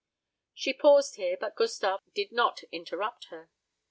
She 0.55 0.73
paused 0.73 1.17
here, 1.17 1.37
but 1.39 1.55
Gustave 1.55 1.99
did 2.15 2.31
not 2.31 2.63
interrupt 2.71 3.25
her. 3.25 3.51